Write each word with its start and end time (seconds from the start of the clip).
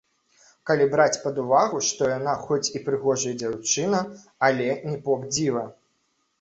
Калі 0.69 0.87
браць 0.93 1.21
пад 1.25 1.35
увагу, 1.43 1.81
што 1.89 2.09
яна 2.17 2.33
хоць 2.49 2.71
і 2.75 2.83
прыгожая 2.89 3.35
дзяўчына, 3.43 4.03
але 4.51 4.67
не 4.91 4.97
поп-дзіва. 5.07 5.63